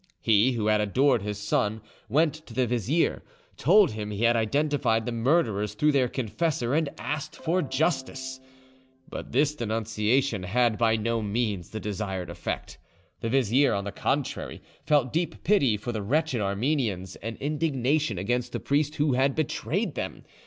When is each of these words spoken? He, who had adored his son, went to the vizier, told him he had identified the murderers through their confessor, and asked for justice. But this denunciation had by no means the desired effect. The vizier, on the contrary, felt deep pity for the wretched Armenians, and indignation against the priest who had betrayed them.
He, 0.19 0.53
who 0.53 0.65
had 0.65 0.81
adored 0.81 1.21
his 1.21 1.37
son, 1.37 1.79
went 2.09 2.33
to 2.47 2.55
the 2.55 2.65
vizier, 2.65 3.21
told 3.55 3.91
him 3.91 4.09
he 4.09 4.23
had 4.23 4.35
identified 4.35 5.05
the 5.05 5.11
murderers 5.11 5.75
through 5.75 5.91
their 5.91 6.07
confessor, 6.07 6.73
and 6.73 6.89
asked 6.97 7.35
for 7.35 7.61
justice. 7.61 8.39
But 9.07 9.31
this 9.31 9.53
denunciation 9.53 10.41
had 10.41 10.79
by 10.79 10.95
no 10.95 11.21
means 11.21 11.69
the 11.69 11.79
desired 11.79 12.31
effect. 12.31 12.79
The 13.19 13.29
vizier, 13.29 13.75
on 13.75 13.83
the 13.83 13.91
contrary, 13.91 14.63
felt 14.87 15.13
deep 15.13 15.43
pity 15.43 15.77
for 15.77 15.91
the 15.91 16.01
wretched 16.01 16.41
Armenians, 16.41 17.15
and 17.17 17.37
indignation 17.37 18.17
against 18.17 18.53
the 18.53 18.59
priest 18.59 18.95
who 18.95 19.13
had 19.13 19.35
betrayed 19.35 19.93
them. 19.93 20.23